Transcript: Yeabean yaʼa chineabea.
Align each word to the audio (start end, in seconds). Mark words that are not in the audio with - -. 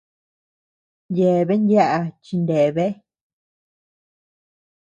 Yeabean 1.17 1.63
yaʼa 1.71 1.99
chineabea. 2.25 2.91